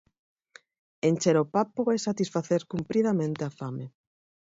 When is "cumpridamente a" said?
2.71-3.49